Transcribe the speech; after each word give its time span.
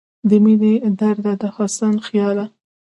د 0.29 0.31
مينې 0.43 0.73
درده، 0.99 1.33
د 1.41 1.43
حسن 1.55 1.95
خياله 2.07 2.45